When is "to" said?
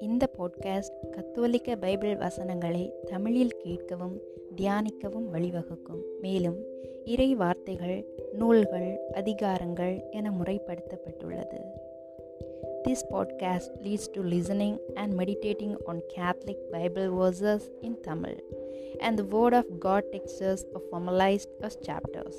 14.10-14.22